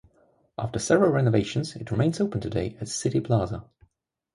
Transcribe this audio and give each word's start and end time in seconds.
After 0.57 0.79
several 0.79 1.11
renovations, 1.11 1.75
it 1.75 1.91
remains 1.91 2.19
open 2.19 2.41
today 2.41 2.75
as 2.81 2.89
Citi 2.89 3.23
Plaza. 3.23 3.65